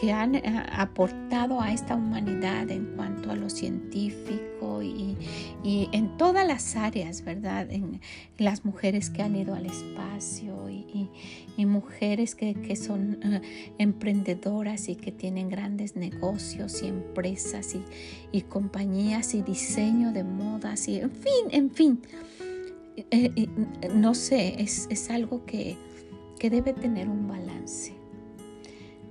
que 0.00 0.12
han 0.12 0.36
eh, 0.36 0.42
aportado 0.72 1.60
a 1.60 1.72
esta 1.72 1.96
humanidad 1.96 2.70
en 2.70 2.86
cuanto 2.96 3.30
a 3.30 3.36
lo 3.36 3.50
científico 3.50 4.82
y, 4.82 5.16
en 5.64 6.16
todas 6.16 6.46
las 6.46 6.76
áreas, 6.76 7.24
¿verdad? 7.24 7.70
En 7.70 8.00
las 8.38 8.64
mujeres 8.64 9.10
que 9.10 9.22
han 9.22 9.34
ido 9.36 9.54
al 9.54 9.66
espacio 9.66 10.70
y, 10.70 11.08
mujeres 11.66 12.34
que, 12.34 12.76
son 12.76 13.18
eh, 13.22 13.40
emprendedoras 13.78 14.88
y 14.88 14.94
que 14.94 15.10
tienen 15.10 15.48
grandes 15.48 15.96
negocios 15.96 16.82
y 16.82 16.86
empresas 16.86 17.76
y, 18.32 18.42
compañías 18.42 19.34
y 19.34 19.42
diseño 19.42 20.12
de 20.12 20.22
modas 20.24 20.88
y 20.88 21.00
en 21.00 21.10
fin, 21.10 21.44
en 21.50 21.70
fin. 21.70 22.00
Eh, 23.10 23.48
no 23.94 24.14
sé, 24.14 24.56
es, 24.60 25.10
algo 25.10 25.44
que, 25.44 25.76
debe 26.40 26.72
tener 26.72 27.08
un 27.08 27.26
balance. 27.26 27.97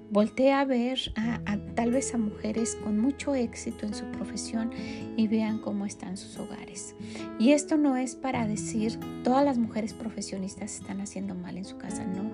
Volté 0.10 0.54
a 0.54 0.64
ver 0.64 1.00
a, 1.16 1.58
tal 1.76 1.92
vez 1.92 2.14
a 2.14 2.18
mujeres 2.18 2.78
con 2.84 2.98
mucho 2.98 3.36
éxito 3.36 3.86
en 3.86 3.94
su 3.94 4.06
profesión 4.06 4.72
y 5.18 5.28
vean 5.28 5.60
cómo 5.60 5.86
están 5.86 6.16
sus 6.16 6.38
hogares. 6.38 6.96
Y 7.40 7.52
esto 7.52 7.76
no 7.78 7.98
es 7.98 8.16
para 8.16 8.48
decir 8.48 8.98
todas 9.24 9.44
las 9.44 9.58
mujeres 9.58 9.94
profesionistas 9.94 10.76
están 10.80 11.02
haciendo 11.02 11.36
mal 11.36 11.58
en 11.58 11.66
su 11.66 11.78
casa, 11.78 12.06
no. 12.06 12.32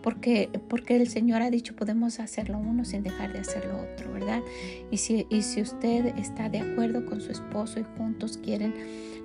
Porque, 0.00 0.48
porque 0.68 0.96
el 0.96 1.08
Señor 1.08 1.42
ha 1.42 1.50
dicho 1.50 1.76
podemos 1.76 2.18
hacerlo 2.18 2.58
uno 2.58 2.84
sin 2.84 3.02
dejar 3.02 3.32
de 3.32 3.40
hacer 3.40 3.66
lo 3.66 3.80
otro, 3.80 4.12
¿verdad? 4.12 4.42
Y 4.90 4.98
si, 4.98 5.26
y 5.28 5.42
si 5.42 5.60
usted 5.60 6.16
está 6.18 6.48
de 6.48 6.60
acuerdo 6.60 7.04
con 7.04 7.20
su 7.20 7.30
esposo 7.30 7.80
y 7.80 7.84
juntos 7.96 8.38
quieren 8.38 8.74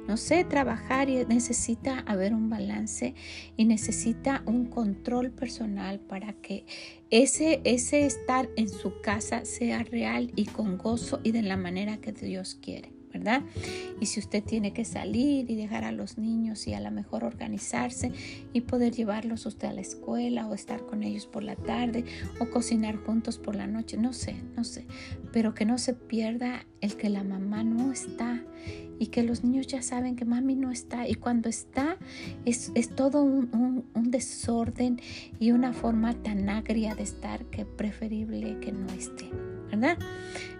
no 0.08 0.18
sé, 0.18 0.44
trabajar 0.44 1.10
y 1.10 1.26
necesita 1.26 2.00
haber 2.00 2.34
un 2.34 2.50
balance 2.50 3.14
y 3.56 3.66
necesita 3.66 4.44
un 4.46 4.66
control 4.66 5.32
personal 5.32 6.00
para 6.00 6.34
que 6.34 6.66
ese, 7.10 7.62
ese 7.64 8.06
estar 8.06 8.50
en 8.56 8.70
su 8.70 9.02
casa 9.02 9.46
sea 9.46 9.84
real 9.84 10.32
y 10.36 10.46
con 10.46 10.78
gozo 10.78 11.20
y 11.24 11.32
de 11.32 11.42
la 11.42 11.58
manera 11.58 11.98
que 11.98 12.12
Dios 12.12 12.58
quiere. 12.62 12.98
¿verdad? 13.14 13.42
Y 14.00 14.06
si 14.08 14.20
usted 14.20 14.44
tiene 14.44 14.74
que 14.74 14.86
salir 14.86 15.50
y 15.50 15.56
dejar 15.56 15.84
a 15.84 15.92
los 15.92 16.18
niños 16.18 16.68
y 16.68 16.74
a 16.74 16.80
lo 16.80 16.92
mejor 16.92 17.24
organizarse 17.24 18.12
y 18.54 18.62
poder 18.62 18.94
llevarlos 18.94 19.46
usted 19.46 19.70
a 19.70 19.74
la 19.74 19.82
escuela 19.82 20.48
o 20.48 20.54
estar 20.54 20.86
con 20.86 21.04
ellos 21.04 21.26
por 21.26 21.44
la 21.44 21.56
tarde 21.56 22.06
o 22.40 22.50
cocinar 22.50 22.98
juntos 22.98 23.38
por 23.38 23.56
la 23.56 23.68
noche, 23.68 23.98
no 23.98 24.14
sé, 24.14 24.36
no 24.56 24.64
sé, 24.64 24.86
pero 25.32 25.54
que 25.54 25.66
no 25.66 25.78
se 25.78 25.94
pierda 25.94 26.66
el 26.82 26.96
que 26.96 27.10
la 27.10 27.24
mamá 27.24 27.64
no 27.64 27.92
está 27.92 28.44
y 29.00 29.08
que 29.08 29.24
los 29.24 29.44
niños 29.44 29.68
ya 29.68 29.82
saben 29.82 30.16
que 30.16 30.26
mami 30.26 30.56
no 30.56 30.72
está 30.72 31.08
y 31.08 31.16
cuando 31.16 31.50
está 31.50 31.98
es, 32.46 32.72
todo 32.96 33.24
un, 33.24 33.86
un, 33.94 34.12
desorden 34.12 35.00
y 35.40 35.52
una 35.52 35.74
forma 35.74 36.14
tan 36.14 36.50
agria 36.50 36.96
de 36.96 37.04
estar 37.04 37.46
que 37.46 37.66
preferible 37.66 38.60
que 38.60 38.72
no 38.72 38.88
esté, 38.94 39.30
¿verdad? 39.70 39.98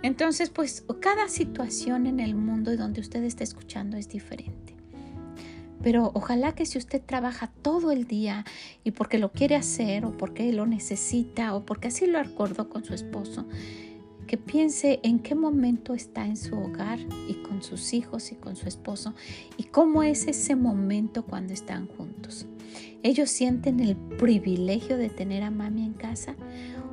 Entonces, 0.04 0.50
pues 0.50 0.86
cada 1.00 1.30
situación 1.30 2.08
en 2.08 2.20
el 2.20 2.36
mundo 2.36 2.74
y 2.74 2.78
donde 2.78 3.02
usted 3.02 3.24
está 3.24 3.44
escuchando 3.44 3.98
es 3.98 4.10
diferente. 4.10 4.76
Pero 5.84 6.12
ojalá 6.14 6.54
que 6.54 6.66
si 6.66 6.78
usted 6.78 7.02
trabaja 7.02 7.48
todo 7.62 7.92
el 7.92 8.08
día 8.08 8.46
y 8.84 8.92
porque 8.92 9.20
lo 9.20 9.32
quiere 9.32 9.56
hacer 9.56 10.06
o 10.06 10.18
porque 10.18 10.52
lo 10.52 10.66
necesita 10.66 11.56
o 11.56 11.66
porque 11.66 11.90
así 11.90 12.08
lo 12.08 12.20
acordó 12.20 12.70
con 12.70 12.84
su 12.84 12.94
esposo, 12.94 13.48
que 14.28 14.38
piense 14.38 15.00
en 15.04 15.20
qué 15.20 15.34
momento 15.34 15.94
está 15.94 16.26
en 16.26 16.38
su 16.38 16.56
hogar 16.56 17.00
y 17.28 17.36
con 17.36 17.64
sus 17.64 17.94
hijos 17.94 18.32
y 18.32 18.36
con 18.36 18.56
su 18.56 18.68
esposo 18.68 19.16
y 19.58 19.64
cómo 19.64 20.04
es 20.04 20.28
ese 20.28 20.56
momento 20.56 21.26
cuando 21.26 21.54
están 21.54 21.88
juntos. 21.88 22.46
Ellos 23.04 23.30
sienten 23.30 23.80
el 23.80 23.96
privilegio 23.96 24.98
de 24.98 25.10
tener 25.10 25.44
a 25.44 25.52
mami 25.52 25.86
en 25.86 25.94
casa 25.94 26.36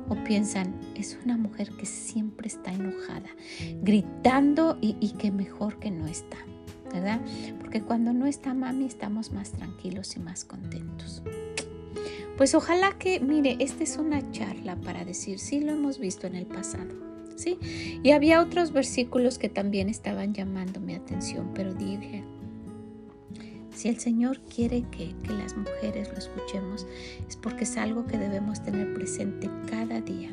o 0.07 0.15
piensan, 0.23 0.73
es 0.95 1.17
una 1.25 1.35
mujer 1.35 1.71
que 1.71 1.85
siempre 1.85 2.47
está 2.47 2.71
enojada, 2.71 3.29
gritando 3.81 4.77
y, 4.81 4.95
y 4.99 5.11
que 5.11 5.31
mejor 5.31 5.79
que 5.79 5.91
no 5.91 6.07
está. 6.07 6.37
¿verdad? 6.93 7.19
Porque 7.59 7.81
cuando 7.81 8.13
no 8.13 8.25
está 8.25 8.53
mami 8.53 8.85
estamos 8.85 9.31
más 9.33 9.51
tranquilos 9.51 10.15
y 10.15 10.19
más 10.19 10.45
contentos. 10.45 11.21
Pues 12.37 12.53
ojalá 12.53 12.97
que, 12.97 13.19
mire, 13.19 13.57
esta 13.59 13.83
es 13.83 13.97
una 13.97 14.31
charla 14.31 14.75
para 14.77 15.05
decir, 15.05 15.39
sí 15.39 15.61
lo 15.61 15.71
hemos 15.71 15.99
visto 15.99 16.27
en 16.27 16.35
el 16.35 16.45
pasado, 16.45 16.93
Y 18.03 18.11
había 18.11 18.41
otros 18.41 18.71
versículos 18.71 19.37
que 19.37 19.49
también 19.49 19.89
estaban 19.89 20.33
llamando 20.33 20.79
mi 20.79 20.95
atención, 20.95 21.51
pero 21.53 21.73
dije, 21.73 22.23
si 23.73 23.89
el 23.89 23.99
Señor 23.99 24.39
quiere 24.41 24.83
que, 24.91 25.13
que, 25.23 25.33
las 25.33 25.55
mujeres 25.57 26.09
lo 26.09 26.17
escuchemos, 26.17 26.87
es 27.27 27.35
porque 27.35 27.65
es 27.65 27.77
algo 27.77 28.05
que 28.05 28.17
debemos 28.17 28.63
tener 28.63 28.93
presente 28.93 29.49
cada 29.69 30.01
día. 30.01 30.31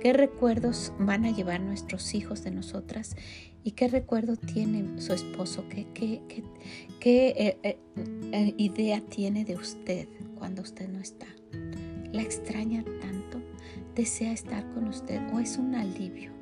¿Qué 0.00 0.14
recuerdos 0.14 0.92
van 0.98 1.26
a 1.26 1.30
llevar 1.30 1.60
nuestros 1.60 2.14
hijos 2.14 2.42
de 2.42 2.50
nosotras 2.50 3.16
¿Y 3.62 3.72
qué 3.72 3.88
recuerdo 3.88 4.36
tiene 4.36 5.00
su 5.00 5.12
esposo? 5.12 5.64
¿Qué, 5.68 5.86
qué, 5.92 6.22
qué, 6.98 7.28
eh, 7.28 7.58
eh, 7.62 7.78
eh, 8.32 8.54
idea 8.56 9.00
tiene 9.02 9.44
de 9.44 9.56
usted 9.56 10.08
cuando 10.38 10.62
usted 10.62 10.88
no 10.88 10.98
está? 10.98 11.26
¿La 12.12 12.22
extraña 12.22 12.84
tanto? 13.00 13.40
¿Desea 13.94 14.32
estar 14.32 14.68
con 14.72 14.88
usted 14.88 15.20
o 15.32 15.40
es 15.40 15.56
un 15.58 15.74
alivio? 15.74 16.32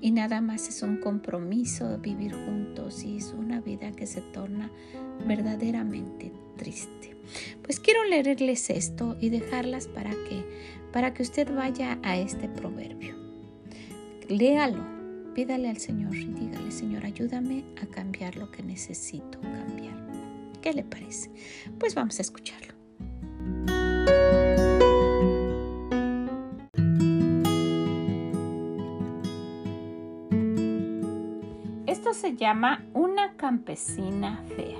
Y 0.00 0.10
nada 0.10 0.40
más 0.40 0.68
es 0.68 0.82
un 0.82 0.96
compromiso 0.96 1.98
vivir 1.98 2.32
juntos 2.32 3.04
y 3.04 3.18
es 3.18 3.34
una 3.36 3.60
vida 3.60 3.92
que 3.92 4.06
se 4.06 4.20
torna 4.20 4.70
verdaderamente 5.26 6.32
triste. 6.56 7.16
Pues 7.62 7.78
quiero 7.78 8.04
leerles 8.04 8.70
esto 8.70 9.16
y 9.20 9.28
dejarlas 9.28 9.86
para 9.86 10.10
que, 10.10 10.44
para 10.92 11.14
que 11.14 11.22
usted 11.22 11.54
vaya 11.54 11.98
a 12.02 12.16
este 12.16 12.48
proverbio. 12.48 13.14
Léalo 14.28 15.02
Pídale 15.34 15.70
al 15.70 15.78
Señor 15.78 16.14
y 16.14 16.26
dígale, 16.26 16.70
Señor, 16.70 17.06
ayúdame 17.06 17.64
a 17.80 17.86
cambiar 17.86 18.36
lo 18.36 18.50
que 18.50 18.62
necesito 18.62 19.40
cambiar. 19.40 19.96
¿Qué 20.60 20.74
le 20.74 20.84
parece? 20.84 21.30
Pues 21.78 21.94
vamos 21.94 22.18
a 22.18 22.22
escucharlo. 22.22 22.74
Se 32.22 32.36
llama 32.36 32.84
una 32.94 33.32
campesina 33.34 34.44
fea. 34.54 34.78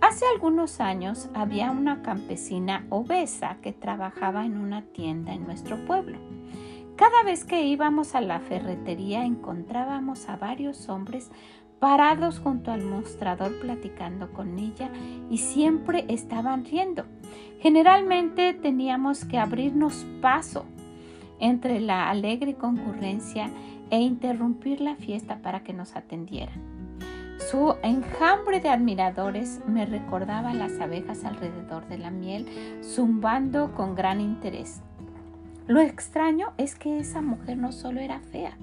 Hace 0.00 0.24
algunos 0.32 0.80
años 0.80 1.28
había 1.34 1.72
una 1.72 2.02
campesina 2.02 2.86
obesa 2.90 3.56
que 3.60 3.72
trabajaba 3.72 4.46
en 4.46 4.56
una 4.56 4.82
tienda 4.82 5.32
en 5.34 5.42
nuestro 5.42 5.84
pueblo. 5.84 6.18
Cada 6.94 7.24
vez 7.24 7.44
que 7.44 7.66
íbamos 7.66 8.14
a 8.14 8.20
la 8.20 8.38
ferretería 8.38 9.24
encontrábamos 9.24 10.28
a 10.28 10.36
varios 10.36 10.88
hombres 10.88 11.32
parados 11.80 12.38
junto 12.38 12.70
al 12.70 12.84
mostrador 12.84 13.58
platicando 13.60 14.32
con 14.32 14.60
ella 14.60 14.92
y 15.28 15.38
siempre 15.38 16.04
estaban 16.06 16.64
riendo. 16.64 17.04
Generalmente 17.58 18.54
teníamos 18.54 19.24
que 19.24 19.40
abrirnos 19.40 20.06
paso 20.20 20.66
entre 21.40 21.80
la 21.80 22.08
alegre 22.08 22.54
concurrencia 22.54 23.50
e 23.92 23.98
interrumpir 24.00 24.80
la 24.80 24.96
fiesta 24.96 25.42
para 25.42 25.62
que 25.62 25.74
nos 25.74 25.94
atendieran. 25.94 26.60
Su 27.50 27.76
enjambre 27.82 28.60
de 28.60 28.70
admiradores 28.70 29.60
me 29.66 29.84
recordaba 29.84 30.54
las 30.54 30.80
abejas 30.80 31.24
alrededor 31.24 31.86
de 31.88 31.98
la 31.98 32.10
miel, 32.10 32.46
zumbando 32.82 33.74
con 33.74 33.94
gran 33.94 34.22
interés. 34.22 34.80
Lo 35.66 35.80
extraño 35.80 36.54
es 36.56 36.74
que 36.74 36.98
esa 36.98 37.20
mujer 37.20 37.58
no 37.58 37.70
solo 37.70 38.00
era 38.00 38.20
fea, 38.20 38.56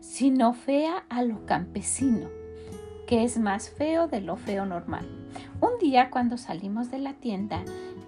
sino 0.00 0.52
fea 0.54 1.04
a 1.08 1.22
lo 1.22 1.46
campesino, 1.46 2.26
que 3.06 3.22
es 3.22 3.38
más 3.38 3.70
feo 3.70 4.08
de 4.08 4.20
lo 4.20 4.36
feo 4.36 4.66
normal. 4.66 5.06
Un 5.60 5.78
día 5.78 6.10
cuando 6.10 6.36
salimos 6.36 6.90
de 6.90 6.98
la 6.98 7.14
tienda, 7.14 7.62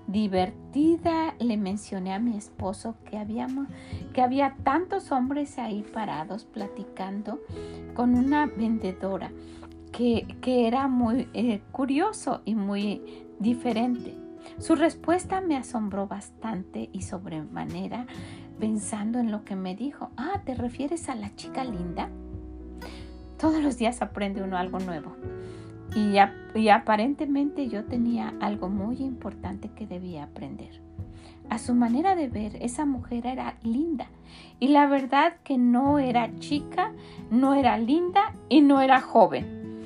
divertida, 0.07 1.35
le 1.39 1.57
mencioné 1.57 2.13
a 2.13 2.19
mi 2.19 2.37
esposo 2.37 2.97
que, 3.05 3.19
habíamos, 3.19 3.69
que 4.13 4.23
había 4.23 4.57
tantos 4.63 5.13
hombres 5.13 5.59
ahí 5.59 5.83
parados 5.83 6.45
platicando 6.45 7.41
con 7.95 8.15
una 8.15 8.47
vendedora 8.47 9.31
que, 9.93 10.27
era 10.45 10.89
muy 10.89 11.29
eh, 11.33 11.63
curioso 11.73 12.43
y 12.45 12.55
muy 12.55 13.03
diferente. 13.39 14.17
Su 14.59 14.75
respuesta 14.75 15.41
me 15.41 15.57
asombró 15.57 16.07
bastante 16.07 16.89
y 16.93 17.03
sobremanera 17.03 18.07
pensando 18.61 19.19
en 19.19 19.31
lo 19.31 19.45
que 19.45 19.57
me 19.57 19.75
dijo. 19.75 20.11
Ah, 20.17 20.43
¿te 20.45 20.55
refieres 20.55 21.09
a 21.09 21.15
la 21.15 21.35
chica 21.35 21.65
linda? 21.65 22.11
Todos 23.39 23.63
los 23.63 23.77
días 23.77 24.03
aprende 24.03 24.43
uno 24.43 24.57
algo 24.57 24.79
nuevo. 24.79 25.17
Y, 25.95 26.69
aparentemente 26.69 27.69
yo 27.69 27.85
tenía 27.85 28.35
algo 28.41 28.69
muy 28.69 28.97
importante 28.99 29.71
que 29.71 29.87
debía 29.87 30.25
aprender. 30.25 30.83
A 31.49 31.59
su 31.59 31.75
manera 31.75 32.17
de 32.17 32.29
ver, 32.29 32.57
esa 32.61 32.85
mujer 32.85 33.27
era 33.27 33.57
linda. 33.63 34.09
Y 34.59 34.69
la 34.69 34.87
verdad 34.87 35.37
que 35.45 35.59
no 35.59 35.99
era 35.99 36.39
chica, 36.39 36.93
no 37.31 37.55
era 37.55 37.79
linda 37.79 38.35
y 38.49 38.63
no 38.63 38.81
era 38.81 39.01
joven. 39.01 39.83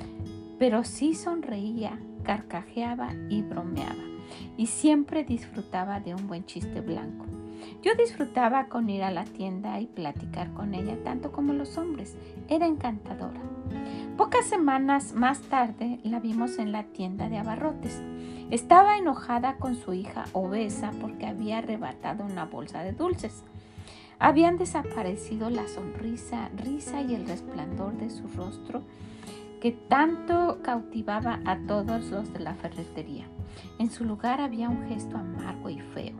Pero 0.57 0.83
sí 0.83 1.13
sonreía, 1.13 1.99
carcajeaba 2.23 3.13
y 3.29 3.41
bromeaba 3.41 4.11
y 4.57 4.67
siempre 4.67 5.23
disfrutaba 5.23 5.99
de 5.99 6.13
un 6.13 6.27
buen 6.27 6.45
chiste 6.45 6.81
blanco. 6.81 7.25
Yo 7.81 7.93
disfrutaba 7.95 8.67
con 8.67 8.89
ir 8.89 9.03
a 9.03 9.11
la 9.11 9.23
tienda 9.23 9.79
y 9.79 9.87
platicar 9.87 10.53
con 10.53 10.73
ella 10.73 10.97
tanto 11.03 11.31
como 11.31 11.53
los 11.53 11.77
hombres. 11.77 12.15
Era 12.47 12.67
encantadora. 12.67 13.41
Pocas 14.17 14.45
semanas 14.45 15.13
más 15.13 15.41
tarde 15.41 15.99
la 16.03 16.19
vimos 16.19 16.59
en 16.59 16.71
la 16.71 16.83
tienda 16.83 17.29
de 17.29 17.37
abarrotes. 17.37 18.01
Estaba 18.51 18.97
enojada 18.97 19.55
con 19.57 19.75
su 19.75 19.93
hija 19.93 20.25
obesa 20.33 20.91
porque 21.01 21.25
había 21.25 21.59
arrebatado 21.59 22.25
una 22.25 22.45
bolsa 22.45 22.83
de 22.83 22.91
dulces. 22.91 23.43
Habían 24.19 24.57
desaparecido 24.57 25.49
la 25.49 25.67
sonrisa, 25.67 26.49
risa 26.55 27.01
y 27.01 27.15
el 27.15 27.27
resplandor 27.27 27.93
de 27.97 28.09
su 28.09 28.27
rostro 28.27 28.83
que 29.61 29.71
tanto 29.71 30.59
cautivaba 30.61 31.39
a 31.45 31.57
todos 31.67 32.09
los 32.11 32.33
de 32.33 32.39
la 32.39 32.55
ferretería. 32.55 33.25
En 33.79 33.89
su 33.89 34.05
lugar 34.05 34.41
había 34.41 34.69
un 34.69 34.87
gesto 34.87 35.17
amargo 35.17 35.69
y 35.69 35.79
feo. 35.79 36.15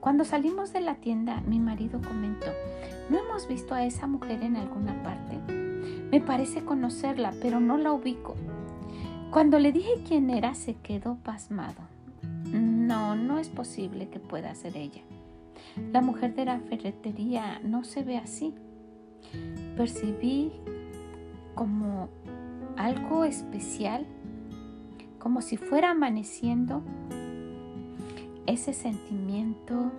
Cuando 0.00 0.24
salimos 0.24 0.72
de 0.72 0.80
la 0.80 0.94
tienda, 0.94 1.40
mi 1.40 1.58
marido 1.58 2.00
comentó, 2.00 2.52
¿no 3.10 3.18
hemos 3.18 3.48
visto 3.48 3.74
a 3.74 3.84
esa 3.84 4.06
mujer 4.06 4.42
en 4.42 4.56
alguna 4.56 5.02
parte? 5.02 5.67
Me 6.10 6.20
parece 6.20 6.64
conocerla, 6.64 7.32
pero 7.40 7.60
no 7.60 7.76
la 7.76 7.92
ubico. 7.92 8.34
Cuando 9.30 9.58
le 9.58 9.72
dije 9.72 10.02
quién 10.06 10.30
era, 10.30 10.54
se 10.54 10.74
quedó 10.74 11.16
pasmado. 11.16 11.82
No, 12.50 13.14
no 13.14 13.38
es 13.38 13.48
posible 13.48 14.08
que 14.08 14.18
pueda 14.18 14.54
ser 14.54 14.76
ella. 14.76 15.02
La 15.92 16.00
mujer 16.00 16.34
de 16.34 16.46
la 16.46 16.60
ferretería 16.60 17.60
no 17.62 17.84
se 17.84 18.02
ve 18.02 18.16
así. 18.16 18.54
Percibí 19.76 20.52
como 21.54 22.08
algo 22.76 23.24
especial, 23.24 24.06
como 25.18 25.42
si 25.42 25.56
fuera 25.56 25.90
amaneciendo 25.90 26.82
ese 28.46 28.72
sentimiento 28.72 29.92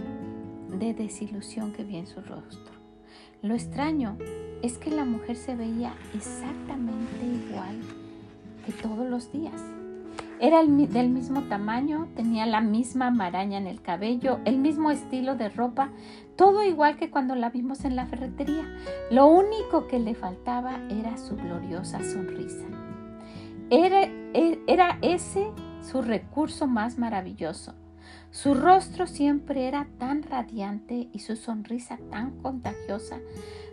de 0.70 0.94
desilusión 0.94 1.72
que 1.72 1.84
vi 1.84 1.98
en 1.98 2.08
su 2.08 2.22
rostro. 2.22 2.79
Lo 3.41 3.54
extraño 3.54 4.17
es 4.62 4.78
que 4.78 4.91
la 4.91 5.06
mujer 5.06 5.38
se 5.38 5.56
veía 5.56 5.93
exactamente 6.13 7.25
igual 7.25 7.80
que 8.65 8.73
todos 8.73 9.08
los 9.10 9.32
días. 9.32 9.62
Era 10.41 10.62
del 10.62 11.10
mismo 11.10 11.43
tamaño, 11.43 12.10
tenía 12.17 12.45
la 12.45 12.60
misma 12.60 13.12
maraña 13.12 13.58
en 13.58 13.67
el 13.67 13.82
cabello, 13.82 14.39
el 14.43 14.58
mismo 14.58 14.91
estilo 14.91 15.36
de 15.36 15.47
ropa, 15.47 15.89
todo 16.36 16.63
igual 16.63 16.97
que 16.97 17.10
cuando 17.10 17.36
la 17.36 17.49
vimos 17.49 17.86
en 17.86 17.95
la 17.95 18.08
ferretería. 18.08 18.65
Lo 19.10 19.28
único 19.28 19.88
que 19.88 19.99
le 19.99 20.15
faltaba 20.15 20.80
era 20.89 21.17
su 21.17 21.38
gloriosa 21.38 22.04
sonrisa. 22.04 22.65
Era, 23.69 24.04
e, 24.34 24.60
ese 25.02 25.49
su 25.82 26.02
recurso 26.02 26.67
más 26.67 26.97
maravilloso. 26.97 27.73
Su 28.32 28.54
rostro 28.54 29.08
siempre 29.08 29.68
era 29.68 29.88
tan 29.98 30.22
radiante 30.22 31.10
y 31.12 31.20
su 31.20 31.36
sonrisa 31.36 31.98
tan 32.12 32.39
contagiosa, 32.42 33.20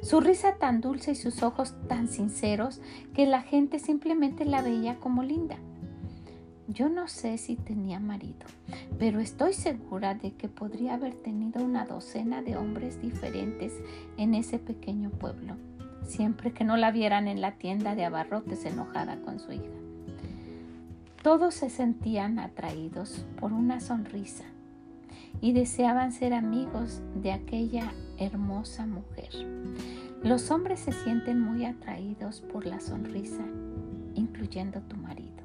su 0.03 0.21
risa 0.21 0.55
tan 0.55 0.81
dulce 0.81 1.13
y 1.13 1.15
sus 1.15 1.43
ojos 1.43 1.75
tan 1.89 2.09
sinceros 2.09 2.81
que 3.15 3.27
la 3.27 3.43
gente 3.43 3.79
simplemente 3.79 4.47
la 4.47 4.63
veía 4.63 4.97
como 4.97 5.23
linda. 5.23 5.57
Yo 6.69 6.89
no 6.89 7.07
sé 7.07 7.37
si 7.39 7.57
tenía 7.57 8.01
marido, 8.01 8.47
pero 8.99 9.21
estoy 9.21 9.53
segura 9.53 10.15
de 10.15 10.33
que 10.33 10.49
podría 10.49 10.95
haber 10.95 11.15
tenido 11.15 11.63
una 11.63 11.85
docena 11.85 12.43
de 12.43 12.57
hombres 12.57 13.01
diferentes 13.01 13.75
en 14.17 14.35
ese 14.35 14.59
pequeño 14.59 15.11
pueblo, 15.11 15.55
siempre 16.03 16.53
que 16.53 16.65
no 16.65 16.77
la 16.77 16.91
vieran 16.91 17.29
en 17.29 17.41
la 17.41 17.53
tienda 17.53 17.95
de 17.95 18.07
abarrotes 18.07 18.65
enojada 18.65 19.21
con 19.21 19.39
su 19.39 19.53
hija. 19.53 19.86
Todos 21.27 21.55
se 21.55 21.71
sentían 21.71 22.39
atraídos 22.39 23.27
por 23.41 23.53
una 23.53 23.81
sonrisa 23.81 24.45
y 25.41 25.55
deseaban 25.55 26.13
ser 26.13 26.33
amigos 26.33 27.03
de 27.21 27.33
aquella 27.33 27.93
hermosa 28.17 28.87
mujer. 28.87 29.31
Los 30.23 30.53
hombres 30.53 30.79
se 30.79 30.93
sienten 30.93 31.41
muy 31.41 31.65
atraídos 31.65 32.43
por 32.43 32.65
la 32.65 32.79
sonrisa, 32.79 33.43
incluyendo 34.15 34.81
tu 34.83 34.97
marido. 34.99 35.43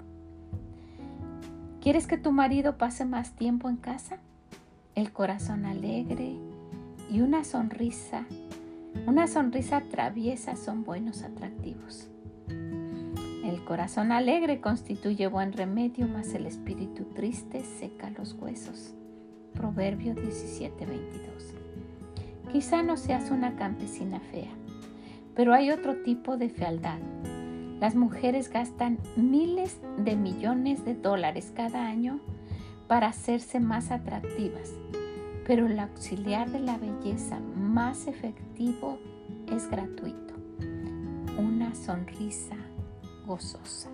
¿Quieres 1.82 2.06
que 2.06 2.20
tu 2.20 2.32
marido 2.32 2.78
pase 2.78 3.04
más 3.04 3.32
tiempo 3.32 3.68
en 3.68 3.78
casa? 3.78 4.20
El 4.94 5.12
corazón 5.12 5.66
alegre 5.66 6.36
y 7.10 7.22
una 7.22 7.44
sonrisa, 7.44 8.28
una 9.08 9.26
sonrisa 9.26 9.82
traviesa 9.90 10.56
son 10.56 10.84
buenos 10.84 11.24
atractivos. 11.24 12.11
El 13.52 13.66
corazón 13.66 14.14
alegre 14.14 14.62
constituye 14.62 15.28
buen 15.28 15.52
remedio, 15.52 16.08
mas 16.08 16.34
el 16.34 16.46
espíritu 16.46 17.04
triste 17.14 17.62
seca 17.64 18.10
los 18.10 18.34
huesos. 18.34 18.94
Proverbio 19.54 20.16
17:22. 20.16 21.54
Quizá 22.52 22.82
no 22.82 22.96
seas 22.96 23.30
una 23.30 23.58
campesina 23.58 24.22
fea, 24.22 24.52
pero 25.36 25.54
hay 25.54 25.70
otro 25.70 25.98
tipo 26.04 26.38
de 26.38 26.50
fealdad 26.50 27.00
las 27.82 27.96
mujeres 27.96 28.52
gastan 28.52 29.00
miles 29.16 29.80
de 29.98 30.16
millones 30.16 30.86
de 30.86 30.94
dólares 30.94 31.52
cada 31.56 31.88
año 31.88 32.20
para 32.88 33.08
hacerse 33.08 33.60
más 33.60 33.90
atractivas, 33.90 34.72
pero 35.48 35.66
el 35.66 35.80
auxiliar 35.80 36.52
de 36.52 36.60
la 36.60 36.78
belleza 36.78 37.40
más 37.40 38.06
efectivo 38.06 39.00
es 39.52 39.68
gratuito, 39.68 40.36
una 41.40 41.74
sonrisa 41.74 42.61
gozosa. 43.32 43.88